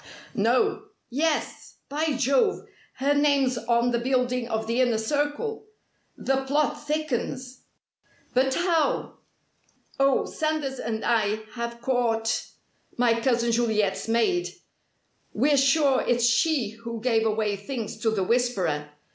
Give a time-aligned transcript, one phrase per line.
[0.33, 0.85] "No.
[1.11, 1.75] Yes!
[1.87, 2.63] By Jove,
[2.93, 5.67] her name's on the building of the Inner Circle!
[6.17, 7.59] The plot thickens."
[8.33, 9.19] "But how?"
[9.99, 12.47] "Oh, Sanders and I have caught
[12.97, 14.47] my cousin Juliet's maid.
[15.33, 18.89] We're sure it's she who gave away things to the 'Whisperer.'